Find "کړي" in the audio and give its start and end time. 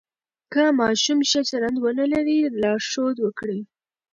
2.13-2.37